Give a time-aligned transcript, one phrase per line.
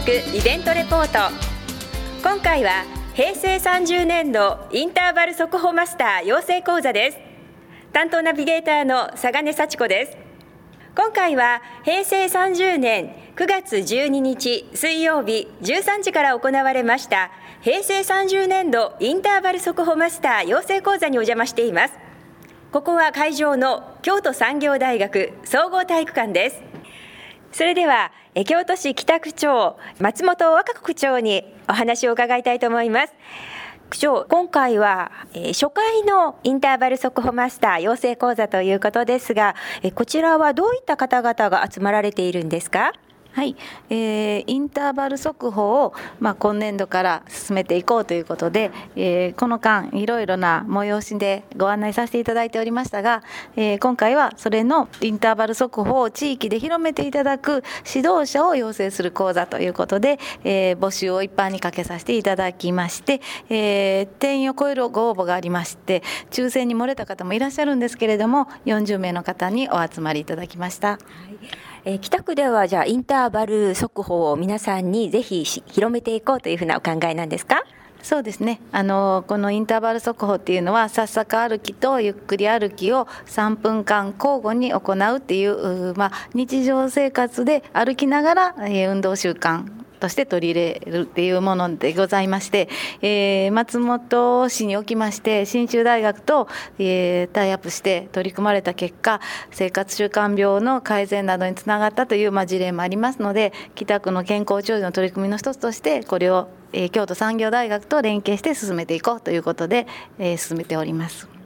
[0.00, 1.34] 学イベントレポート。
[2.22, 7.18] 今回は平成30年度インターバル速報マスター養成講座です。
[7.92, 10.16] 担当ナビゲーターの佐賀根幸子です。
[10.96, 21.94] 今回は平成30年9月12日水曜日13時から行われました平成30年度インターバル速報マスター養成講座にお邪魔しています。
[22.72, 26.62] ここは会場の京都産業大学総合体育館です。
[27.52, 33.14] それでは京都市北区長松本若子区長にお話を伺いたいと思います。
[33.90, 42.92] 区長今回は、え初回のインターバル速報マスター養成講座ということですが、えこちらはどういった方々が集まられているんですか？
[43.32, 43.56] はい、
[43.90, 53.22] えー、インターバル速報を、まあ、今年度から進めていこうということで、えー、この間いろいろな催しでご案内させていただいておりましたが、
[53.54, 70.88] えー、今回はそれのインターバル速報を地域で広めていただく指導者を養成する講座ということで、えー、募集を一般にかけさせていただきまして、えー、定員を超えるご応募がありまして抽選に漏れた方もいらっしゃるんですけれども40名の方にお集まりいただきました。
[70.88, 77.62] はいえー、北区ではじゃあインターバル速報を皆さんにぜひ広めていこうというふうなお考えなんですか？
[78.02, 78.60] そうですね。
[78.72, 89.64] あのこのインターバル速報っていうのはさっさか歩きとゆっくり歩きを3分間交互に行うっていうまあ、日常生活で歩きながら、え、運動習慣
[90.00, 92.68] として取り入れるっていうものでございまして、
[93.02, 96.48] えー、松本市におきまして信州大学と、
[96.78, 109.86] えー、タイアップして取り組まれた結果生活習慣病の改善などにつながったという、まあ、事例もありますので北区の健康長寿の取り組みの一つとしてこれを、えー、京都産業大学と連携して進めていこうということで、
[110.18, 111.39] えー、進めております。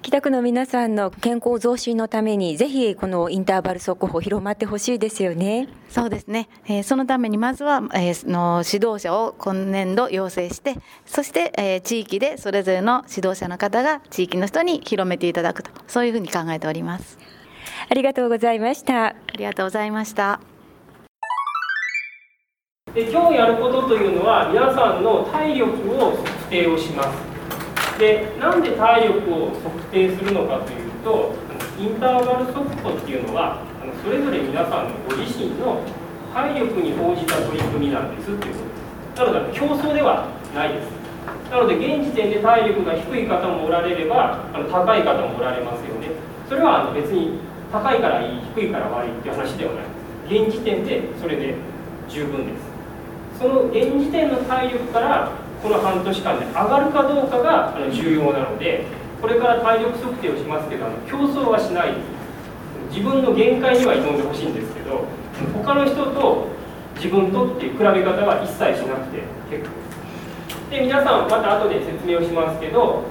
[0.00, 5.68] 北区の皆さんの健康増進のためにぜひこのインターバル速報広まってほしいですよね。
[5.90, 6.48] そうですね。
[6.66, 17.18] えー、そのためにまずは、えー、の指導者を今年度養成して、そして、えー、地域でそれぞれの指導者の方が地域の人に広めていただくとそういうふうに考えております。
[17.90, 19.08] ありがとうございました。
[19.08, 20.40] ありがとうございました。
[22.94, 27.27] で今日やることというのは皆さんの体力を測定をします。
[27.98, 31.34] でなんで体力を測定するのかというと
[31.78, 33.58] インターバル速歩っていうのは
[34.04, 35.82] それぞれ皆さんのご自身の
[36.32, 38.60] 体力に応じた取り組みなんですっていうこ
[39.16, 39.34] とです。
[39.34, 40.86] なので競争ではないです。
[41.50, 46.10] なので現時点で体力が低い方もおられればあの高い方もおられますよね。
[46.48, 47.40] それはあの別に
[47.72, 49.84] 高いからいい低いから悪いって話ではない。
[50.30, 51.54] 現時点でそれで
[52.08, 53.40] 十分です。
[53.40, 55.32] その現時点の体力から
[55.62, 58.84] この半年間で上がるかどうかが重要なので
[59.20, 61.94] これから体力測定をしますけど競争はしない。
[62.90, 65.04] 自分の限界には挑んでほしいんですけど
[65.52, 66.48] 他の人と
[66.96, 69.76] 自分とっていう比べ方は一切しなくて結構。
[70.48, 73.04] ですで皆さんまた後で説明をしますけど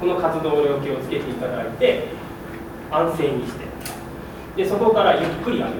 [0.00, 2.08] この活動量計をつけていただいて
[2.90, 3.64] 安静にして。
[4.56, 5.72] でそこからゆっくり歩く。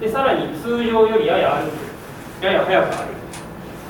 [0.00, 1.70] でさらに通常よりやや歩
[2.40, 2.44] く。
[2.44, 3.11] やや早く歩く。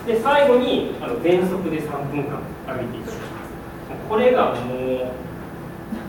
[0.07, 4.09] で最後にあの全速で3分間歩いていただきます。
[4.09, 5.13] これがもう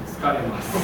[0.07, 0.77] 疲れます。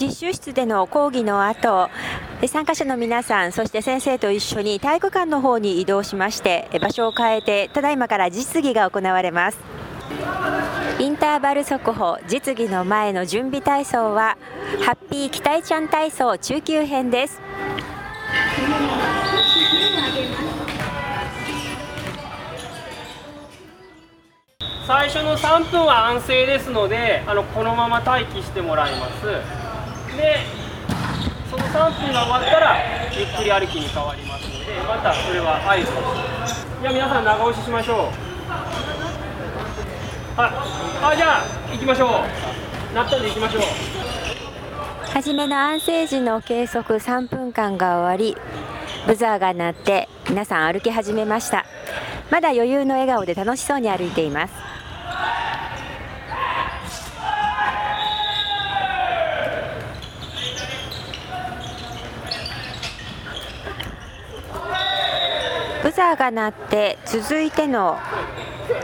[0.00, 1.90] 実習室での講義の後
[2.46, 9.58] 参加者の皆さんそして先生と一緒に体育館の方に移動しまして場所を変えてただいまから実技が行われます。
[11.00, 14.36] インターバル速報実技の前の準備体操は
[14.84, 17.40] ハッピー期待ちゃん体操中級編です。
[24.86, 29.24] 最初の3分は安静ですのであのこのまま待機してもらいます。
[30.18, 30.36] で
[31.50, 32.76] その3分が終わったら
[33.16, 36.66] ゆっくり歩きに変わりますのでまたそれは合図です。
[36.82, 38.29] じゃあ皆さん長押ししましょう。
[40.36, 40.50] はい。
[41.12, 42.94] あじゃあ行きましょう。
[42.94, 43.62] なったんで行きましょう。
[45.12, 48.36] 初めの安静時の計測3分間が終わり
[49.06, 51.66] ブザーが鳴って皆さん歩き始めました。
[52.30, 54.54] まだ余裕の笑顔で楽しそうに歩いています。
[65.82, 67.98] ブザーが鳴って続いての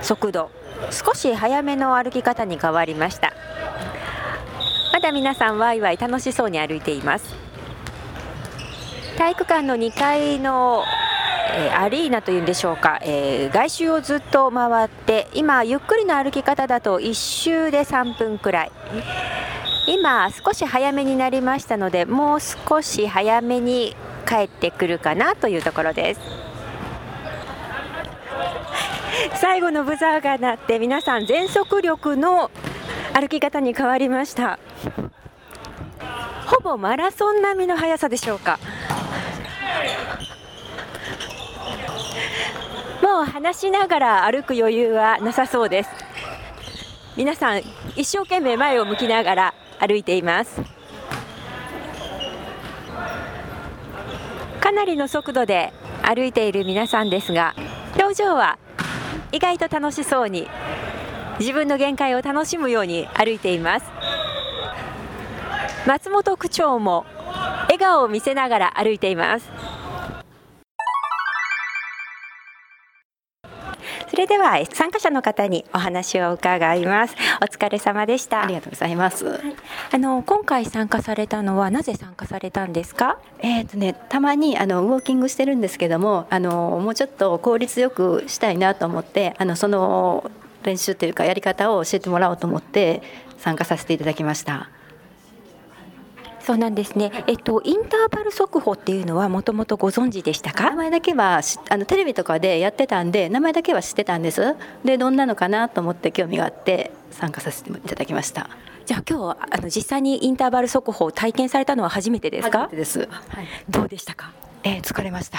[0.03, 0.51] 速度。
[0.91, 3.33] 少し早めの歩き方に変わりました。
[4.93, 7.35] まだ皆さんワイワイ楽しそうに歩いています。
[9.19, 10.85] 体育館の2階の
[11.57, 18.73] え、アリーナというんでしょうか、えー、外周をずっと回って今ゆっくりの歩き方だと1周で3分くらい。
[19.89, 23.95] 今少し早めになりましたのでもう少し早めに
[24.29, 26.21] 帰ってくるかなというところです。
[29.35, 32.51] 最後のブザーが鳴って皆さん全速力の
[33.13, 34.59] 歩き方に変わりました。
[36.47, 38.59] ほぼマラソン並みの速さでしょうか。
[43.03, 45.91] もう話しながら歩く余裕はなさそうです。
[47.17, 47.63] 皆さん
[47.97, 50.61] 一生懸命前を向きながら歩いています。
[54.61, 57.55] かなりの速度で歩いている皆さんですが
[57.99, 58.59] 表情は
[59.37, 60.49] 意外と楽しそうに
[61.39, 63.87] 自分の限界を楽しむように歩いています。
[65.87, 67.05] 松本区長も
[67.65, 69.51] 笑顔を見せながら歩いています。
[74.17, 77.15] それでは参加者の方にお話を伺います。
[77.43, 78.45] お疲れ様でした。
[78.45, 79.41] ありがとうございます、はい、
[79.93, 83.19] あの今回参加されたのはなぜ参加されたんですか？
[83.41, 90.31] えっ、ー、とねたまにあのウォーキングしてるんですけどもあのもうちょっと効率よくしたいなと思ってあのその
[90.63, 93.03] 練習というかやり方を教えてもらおうと思って
[93.37, 94.71] 参加させていただきました
[96.47, 97.11] そうなんですね。
[97.27, 100.71] えっとインターバル速報っていうのはもともとご存知でしたか？
[100.71, 101.41] 名前だけは
[101.71, 104.55] あのテレビとかでやってたんで名前だけは知ってたんです。
[104.85, 108.49] でどんなのかなと思って興味があって参加させていただきました。
[108.85, 112.69] じゃあ今日あの実際にインターバル速報を体験されたのは初めてですか？
[112.69, 113.01] です。
[113.01, 113.07] は
[113.43, 114.31] い、どうでしたか？
[114.63, 115.39] えー、疲れました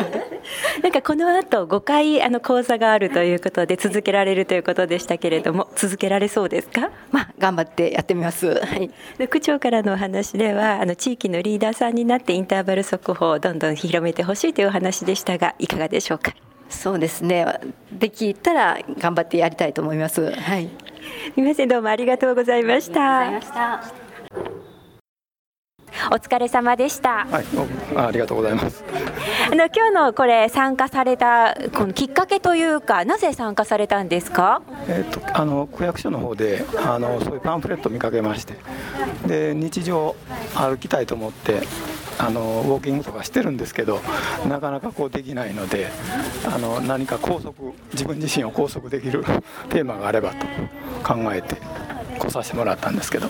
[0.82, 6.90] なんかこの後5回あの講座があるということで続けられるということでしたけれども続けられそうですか？
[7.10, 8.90] まあ頑張ってやってみます、はい、
[9.28, 16.32] 区長からのお話ではあの地域のリーダーさんになってインターバル速報をどんどん広めてほしいというお話でしたがいかがでしょうか？
[16.68, 17.46] そうですね。
[17.90, 20.30] できたら頑張ってやりたいと思います。
[20.32, 20.68] はい。
[20.68, 20.70] す
[21.36, 21.68] みません。
[21.68, 23.28] どうもありがとうございました
[26.10, 27.26] お疲れ様でした。
[27.26, 27.44] はい、
[27.96, 28.84] ありがとうございます。
[29.52, 34.62] あの今日のこれ参加されたこのきっかけというか、なぜ参加されたんですか？
[34.88, 38.54] えっ、とあの区役所の方であのそういうパンフレット見かけまして、
[39.26, 40.14] で日常
[40.54, 41.60] 歩きたいと思って。
[42.20, 44.00] あのウォーキングとかしてるんですけど
[44.48, 45.86] なかなかこうできないので
[46.52, 47.52] あの何か拘束
[47.92, 49.24] 自分自身を拘束できる
[49.68, 50.44] テーマがあればと
[51.04, 51.54] 考えて
[52.18, 53.28] 来させてもらったんですけど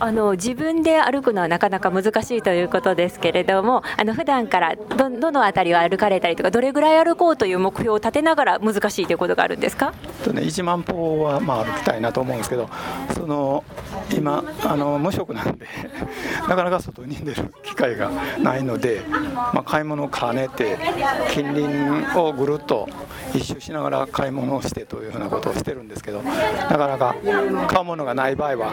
[0.00, 9.92] あの自分で歩くのはなかなか難しいということですけれどもあの普段からどどの辺りを歩かれたりとかどれぐらい歩こうという目標を立てながら難しいということがあるんですか？
[10.24, 12.68] と、ね、1万歩はまあ歩きたいなと思うんですけど
[13.14, 13.64] その
[14.14, 15.66] 今あの無職なんで
[16.48, 18.10] なかなか外に出る機会が
[18.42, 20.76] ないので、まあ、買い物を兼ねて
[21.30, 22.88] 近隣をぐるっと
[23.34, 26.32] 一周しながら買い物をしてというようなことをしてるんですけどな
[26.78, 27.16] かなか
[27.66, 28.72] 買うものがない場合は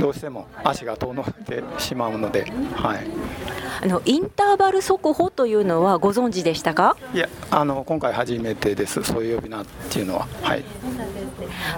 [0.00, 3.06] どうしても足が遠のいてしまうので、はい、
[3.82, 6.96] あのインターバル速歩というのはご存知でしたか？
[7.12, 9.02] いやあの今回初めてです。
[9.02, 10.28] そういう呼び名っていうのは。
[10.42, 10.64] はい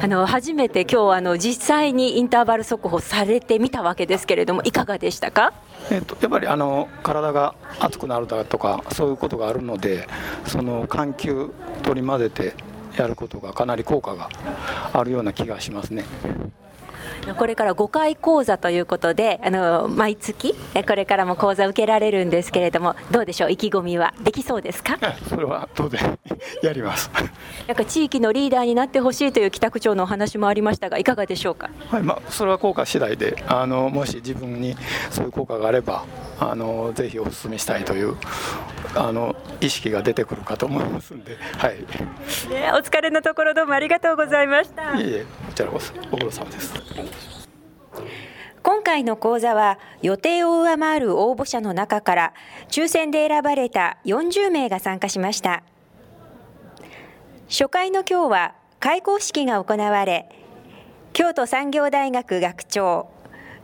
[0.01, 5.53] あの初めて今日あの実際にインターバル速歩されてみたわけですけれどもいかがでしたか、
[5.91, 10.09] えーと、やっぱりあの体が熱くなるだとかそういうことがあるので
[10.47, 11.51] その緩急
[11.83, 12.55] 取り混ぜて
[12.97, 14.29] やることがかなり効果が
[14.93, 16.05] あるような気がしますね。
[17.39, 20.55] これから5回講座ということであの毎月
[20.87, 23.51] これからも講座受けられるんですけれどもどうでしょう？
[23.53, 24.13] 意気込みは。
[24.23, 24.99] できそうですか？
[25.29, 26.19] それは当然
[26.63, 27.11] やります。
[27.67, 31.71] なんか地域のリーダーになってほしいという北区長のお話もありましたがいかがでしょうか？
[31.91, 34.77] はいまあそれは効果次第であのもし自分に
[35.11, 36.05] そういう効果があれば
[36.39, 38.17] あのぜひお勧めしたいという
[38.95, 41.79] あの意識が出てくるかと思いますんで、はい。
[42.51, 44.99] ね、お疲れのところどうもありがとうございました。
[45.01, 46.75] いえいえ、こちらこそご苦労様です。
[48.63, 52.35] 今回の講座は予定を上回る応募者の中から
[52.71, 55.63] 抽選で選ばれた40名が参加しました。
[57.49, 60.29] 初回の今日は開講式が行われ、
[61.13, 63.09] 京都産業大学学長、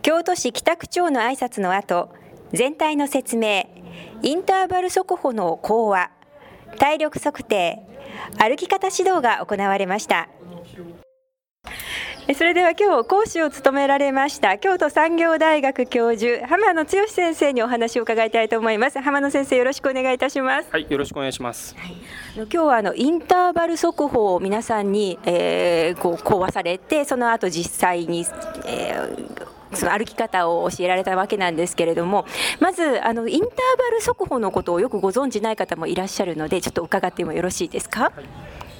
[0.03, 2.11] 京都市北区長の挨拶の後、
[2.53, 3.65] 全体の説明、
[4.23, 6.11] インターバル速歩の講話、
[6.79, 7.81] 体力測定、
[8.39, 10.29] 歩き方指導が行われました。
[12.35, 19.01] それでは今日講師を務められました京都産業大学教授浜野剛先生にお話を伺いたいと思います。
[19.01, 20.69] 浜野先生よろしくお願いいたします。
[20.71, 21.97] はいよろしくお願いします、はい、
[22.37, 28.25] 今日はあのインターバル速報を皆さんに、えー、こう講話されてその後実際に、
[28.65, 32.27] えーその歩き方を教えられたわけなんですけれども
[32.59, 38.05] まずあのインターバル速歩のことをよくご存じない方もいらっしゃるのでちょっと伺ってもよろしいですか？
[38.05, 38.25] はい。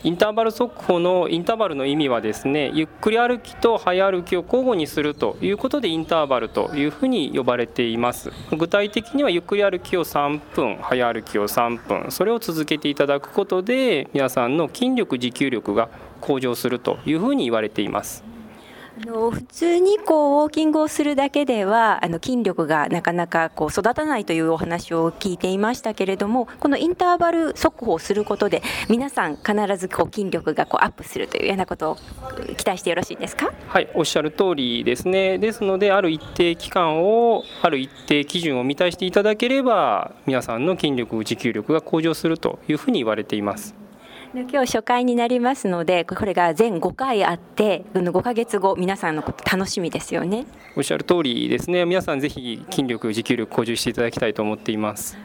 [0.03, 8.33] インターバル速歩のインターバルの意味はですねゆっくり歩きと早歩きを交互にするということでインターバルというふうに呼ばれています。
[8.57, 15.91] 具体的にはゆっくり歩きを3分早歩きを3分それを続けていただくことで皆さんの筋力持久力が
[16.23, 18.25] 向上するというふうに言われています。
[19.03, 31.97] あの普通にこうウォーキングをするだけではあの筋力がなかなかこう育たないというお話を聞いていましたけれどもこのインターバル速歩をすることで皆さん必ずこう筋力がこうアップするというようなことを
[32.59, 33.51] 期待してよろしいですか？
[33.69, 43.75] はいおっしゃる通りですねですのである一定期間をある一定基準を満たしていただければ皆さんの筋力持久力が向上するというふうに言われています。
[44.33, 50.47] 今日初回になりますのでこれが全5回あって5か月後皆さんのこと楽しみですよね。
[50.77, 51.85] おっしゃる通りですね。
[51.85, 55.19] 皆さんぜひ筋力持久力向上していただきたいと思っています。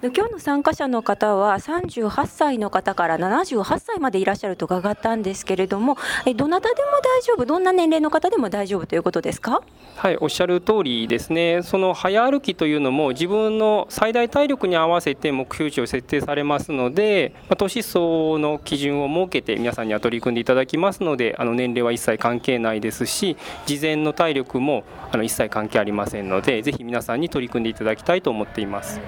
[0.00, 9.60] 今日の参加者の方は38歳の方から78歳までいらっしゃると伺ったんですけれどもえどなたでも大丈夫どんな年齢の方でも大丈夫ということですか？
[9.96, 23.36] はいおっしゃる通りですねその早歩きというのも自分の最大体力に合わせて目標値を設定されますので、まあ、年相応の基準を設けて皆さんには取り組んでいただきますのであの年齢は一切関係ないですし
[23.66, 29.00] 事前の体力もあの一切関係ありませんのでぜひ皆さんに取り組んでいただきたいと思っています。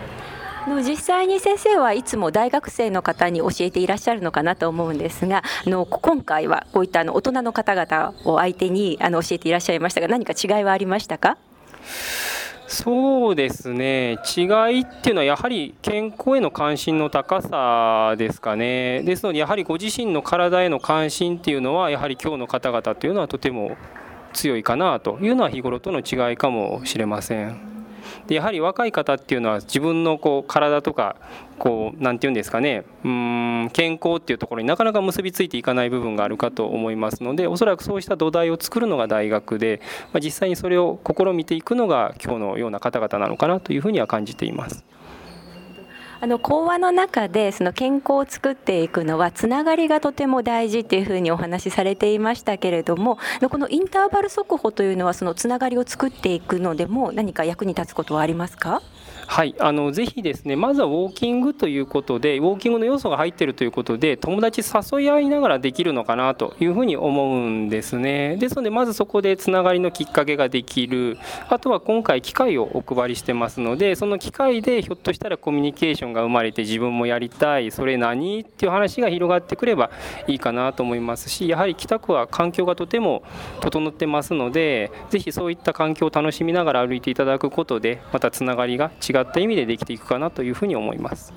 [0.69, 11.38] の実際に先生はいつも大学生の方に教えていらっしゃるのかなと思うんですがあの今回はこういったあの大人の方々を相手にあの教えていらっしゃいましたが何か違いはありましたか？
[12.67, 14.19] そうですね。
[14.37, 19.02] 違いっていうのはやはり健康への関心の高さですかね。
[19.02, 23.76] ですのでやはりご自身の体への関心っていうのはやはり今日の方々というのはとても
[24.33, 27.80] 強いかなというのは日頃との違いかもしれません。
[28.26, 31.17] でやはり若い方っていうのは自分のこう体とか
[31.59, 39.81] こうなんていうんですかねうん健康っていうところになかなか結びついていかない部分があるかと思いますのでおそらくそうした土台を作るのが大学で、
[40.12, 44.85] まあ、実際にそれを試みていくのが今日のような方々なのかなというふうには感じています。
[46.23, 58.83] あの講話の中でその健康を作っていくのはつながりがとても大事っていうふうにお話しされていましたけれどもこのインターバル速歩というのはそのつながりを作っていくのでも何か役に立つことはありますか？
[59.27, 68.37] はいあのぜひですねまずはウォーキングということでウォーキングの要素が入っているということで友達誘い合いながらできるのかなというふうに思うんですね。
[68.37, 71.17] ですのでまずそこでつながりのきっかけができる。
[71.49, 78.40] あとは今回機械をお配りしてますのでその機械でひょっとしたらコミュニケーションが生まれて自分もやりたいそれ何？
[78.40, 79.90] っていう話が広がってくれば
[80.26, 83.23] いいかなと思いますしやはり北区は環境がとても
[83.61, 91.33] 整ってますのでぜひそういった環境を楽しみながら歩いていただくことでまたつながりが違った意味でできていくかなというふうに思います。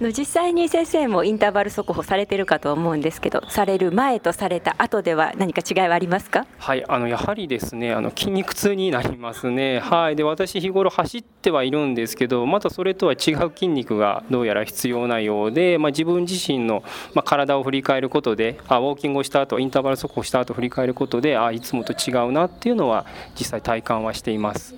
[0.00, 6.46] の実際に先生もインターバル速歩されてるかと思うんですけどされる前とされた後では何か違いはありますか？
[6.58, 9.78] はいあのやはりですねあの筋肉痛になりますね。
[9.80, 10.16] はい。
[10.16, 16.82] で私日頃走ってはいるんですけどまたそれとは違う筋肉がどうやら必要なようで、まあ、自分自身の、
[17.14, 23.06] まあ、体を振り返ることであウォーキングをした後インターバル速歩した後振り返ることであいつもと違うなっていうのは
[23.38, 24.74] 実際体感はしています。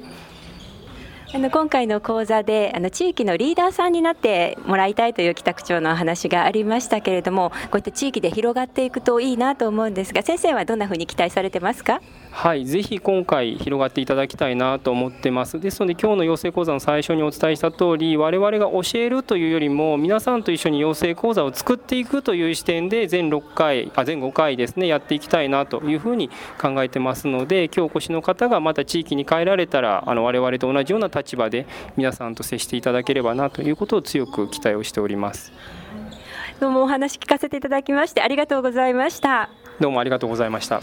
[1.36, 12.00] あの今回の講座であの地域のリーダーさんになってもらいたいという北区長の話がありましたけれどもこういった地域で広がっていくといいなと思うんですが先生はどんなふうに期待されてますか？
[12.30, 15.60] はいぜひ今回広がっていただきたいなと思ってます。
[15.60, 31.66] ですので今日の養成講座の最初にお伝えした通り我々が教えるというよりも皆さんと一緒に養成講座を作っていくという視点で全6回あ全5回ですねやっていきたいなというふうに考えてますので今日お越しの方がまた地域に帰られたらあの我々と同じような立立場で
[31.96, 35.52] 皆さんと接していただければなということを強く期待をしております。
[36.60, 39.50] どうもお話聞かせていただきましてありがとうございました。
[39.78, 40.80] どうもありがとうございました。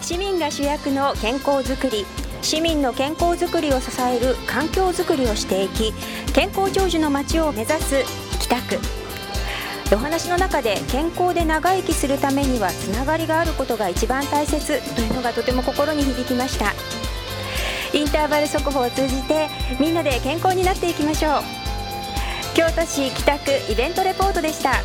[0.00, 2.04] 市民が主役の健康づくり
[2.42, 5.92] 市民の健康づくりを支える環境づくりをしていき
[6.32, 8.02] 健康長寿の街を目指す
[8.40, 8.78] 北区
[9.92, 16.72] お話の中で健康で長生きするためにはつながりがあることが一番大切というのがとても心に響きました
[17.92, 21.42] インターバル速報を通じてみんなで健康になっていきましょう。
[22.54, 24.82] 京都市北区イベントレポートでした。